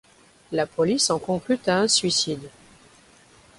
[0.51, 2.49] Le police en conclut à un suicide.